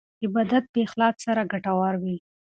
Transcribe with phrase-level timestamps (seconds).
[0.23, 2.15] عبادت په اخلاص سره ګټور وي.